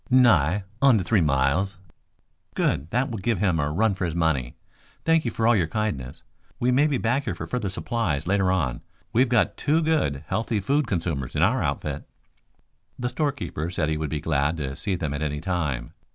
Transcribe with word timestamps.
"Nigh 0.09 0.63
onto 0.81 1.03
three 1.03 1.21
miles." 1.21 1.77
"Good. 2.55 2.89
That 2.89 3.11
will 3.11 3.19
give 3.19 3.37
him 3.37 3.59
a 3.59 3.69
run 3.71 3.93
for 3.93 4.03
his 4.05 4.15
money. 4.15 4.55
Thank 5.05 5.25
you 5.25 5.29
for 5.29 5.45
all 5.45 5.55
your 5.55 5.67
kindness. 5.67 6.23
We 6.59 6.71
may 6.71 6.87
be 6.87 6.97
back 6.97 7.25
here 7.25 7.35
for 7.35 7.45
further 7.45 7.69
supplies 7.69 8.25
later 8.25 8.51
on. 8.51 8.81
We've 9.13 9.29
got 9.29 9.57
two 9.57 9.79
good, 9.83 10.23
healthy 10.25 10.59
food 10.59 10.87
consumers 10.87 11.35
in 11.35 11.43
our 11.43 11.61
outfit." 11.61 12.09
The 12.97 13.09
storekeeper 13.09 13.69
said 13.69 13.89
he 13.89 13.97
would 13.97 14.09
be 14.09 14.19
glad 14.19 14.57
to 14.57 14.75
see 14.75 14.95
them 14.95 15.13
at 15.13 15.21
any 15.21 15.39
time. 15.39 15.93